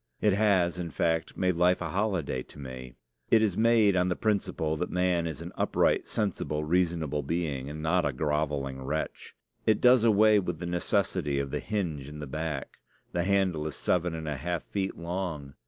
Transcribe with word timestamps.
It 0.19 0.33
has, 0.33 0.79
in 0.79 0.89
fact, 0.89 1.37
made 1.37 1.53
life 1.57 1.79
a 1.79 1.89
holiday 1.89 2.41
to 2.41 2.57
me. 2.57 2.95
It 3.29 3.43
is 3.43 3.55
made 3.55 3.95
on 3.95 4.09
the 4.09 4.15
principle 4.15 4.75
that 4.77 4.89
man 4.89 5.27
is 5.27 5.41
an 5.41 5.51
upright, 5.55 6.07
sensible, 6.07 6.63
reasonable 6.63 7.21
being, 7.21 7.69
and 7.69 7.83
not 7.83 8.03
a 8.03 8.11
groveling 8.11 8.81
wretch. 8.81 9.35
It 9.67 9.79
does 9.79 10.03
away 10.03 10.39
with 10.39 10.57
the 10.57 10.65
necessity 10.65 11.37
of 11.39 11.51
the 11.51 11.59
hinge 11.59 12.09
in 12.09 12.17
the 12.17 12.25
back. 12.25 12.79
The 13.11 13.25
handle 13.25 13.67
is 13.67 13.75
seven 13.75 14.15
and 14.15 14.27
a 14.27 14.37
half 14.37 14.63
feet 14.63 14.97
long. 14.97 15.53